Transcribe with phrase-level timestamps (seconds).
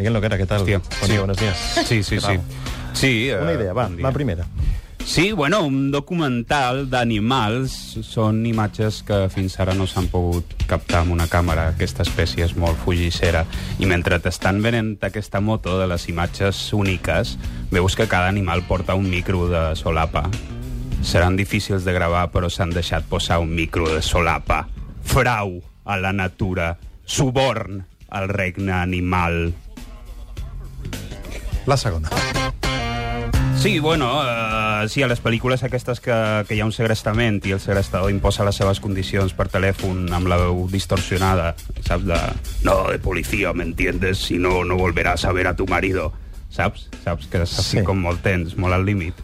[0.00, 0.62] Miguel Noguera, ¿qué tal?
[0.62, 1.10] Hòstia, Bon sí.
[1.12, 1.56] dia, buenos días.
[1.84, 2.38] Sí, sí, ¿Qué sí.
[2.94, 4.46] Sí, Una eh, idea, va, bon la primera.
[5.04, 7.74] Sí, bueno, un documental d'animals
[8.04, 11.66] són imatges que fins ara no s'han pogut captar amb una càmera.
[11.74, 13.44] Aquesta espècie és molt fugissera.
[13.78, 17.36] I mentre t'estan venent aquesta moto de les imatges úniques,
[17.68, 20.30] veus que cada animal porta un micro de solapa.
[21.02, 24.66] Seran difícils de gravar, però s'han deixat posar un micro de solapa.
[25.04, 26.78] Frau a la natura.
[27.04, 29.52] Suborn al regne animal.
[31.66, 32.08] La segona.
[33.60, 36.14] Sí, bueno, uh, sí, a les pel·lícules aquestes que,
[36.48, 40.30] que hi ha un segrestament i el segrestador imposa les seves condicions per telèfon amb
[40.32, 41.50] la veu distorsionada,
[41.84, 42.06] saps?
[42.08, 42.20] De,
[42.64, 44.24] no, de policía, ¿me entiendes?
[44.30, 46.14] Si no, no volverás a ver a tu marido.
[46.50, 46.88] Saps?
[47.04, 47.26] Saps?
[47.30, 47.82] Que així Sí.
[47.86, 49.14] com molt tens, molt al límit,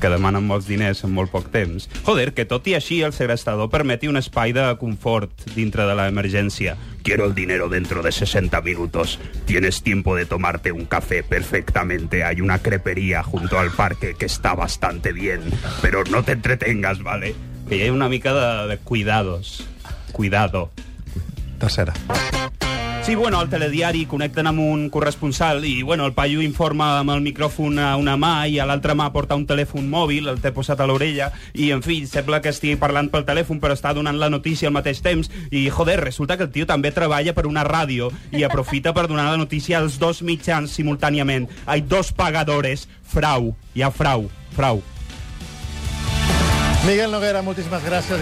[0.00, 1.88] que demanen molts diners en molt poc temps.
[2.04, 6.76] Joder, que tot i així el segrestador permeti un espai de confort dintre de l'emergència.
[7.02, 9.18] Quiero el dinero dentro de 60 minutos.
[9.46, 12.22] Tienes tiempo de tomarte un café perfectamente.
[12.24, 15.40] Hay una crepería junto al parque que está bastante bien.
[15.82, 17.34] Pero no te entretengas, ¿vale?
[17.68, 19.66] Que hi ha una mica de, de cuidados.
[20.12, 20.70] Cuidado.
[21.58, 21.92] Tercera.
[23.06, 27.20] Sí, bueno, al telediari connecten amb un corresponsal i, bueno, el paio informa amb el
[27.22, 30.82] micròfon a una mà i a l'altra mà porta un telèfon mòbil, el té posat
[30.82, 34.26] a l'orella, i, en fi, sembla que estigui parlant pel telèfon però està donant la
[34.26, 38.10] notícia al mateix temps i, joder, resulta que el tio també treballa per una ràdio
[38.34, 41.46] i aprofita per donar la notícia als dos mitjans simultàniament.
[41.66, 42.88] Hay dos pagadores.
[43.06, 43.54] Frau.
[43.78, 44.26] Hi ha frau.
[44.58, 44.82] Frau.
[46.86, 48.18] Miguel Noguera, moltíssimes gràcies.